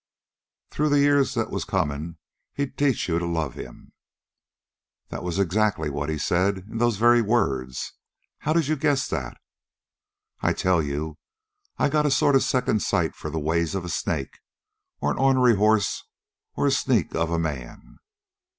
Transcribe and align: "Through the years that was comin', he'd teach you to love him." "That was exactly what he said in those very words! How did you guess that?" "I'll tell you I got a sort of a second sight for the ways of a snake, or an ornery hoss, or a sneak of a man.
"Through 0.71 0.89
the 0.89 0.99
years 1.01 1.35
that 1.35 1.51
was 1.51 1.63
comin', 1.63 2.17
he'd 2.55 2.75
teach 2.75 3.07
you 3.07 3.19
to 3.19 3.25
love 3.27 3.53
him." 3.53 3.93
"That 5.09 5.21
was 5.21 5.37
exactly 5.37 5.91
what 5.91 6.09
he 6.09 6.17
said 6.17 6.57
in 6.57 6.79
those 6.79 6.97
very 6.97 7.21
words! 7.21 7.93
How 8.39 8.51
did 8.53 8.67
you 8.67 8.75
guess 8.77 9.07
that?" 9.09 9.37
"I'll 10.39 10.55
tell 10.55 10.81
you 10.81 11.19
I 11.77 11.87
got 11.87 12.07
a 12.07 12.09
sort 12.09 12.33
of 12.33 12.41
a 12.41 12.45
second 12.45 12.79
sight 12.81 13.15
for 13.15 13.29
the 13.29 13.37
ways 13.37 13.75
of 13.75 13.85
a 13.85 13.89
snake, 13.89 14.39
or 15.01 15.11
an 15.11 15.19
ornery 15.19 15.55
hoss, 15.55 16.03
or 16.55 16.65
a 16.65 16.71
sneak 16.71 17.13
of 17.13 17.29
a 17.29 17.37
man. 17.37 17.99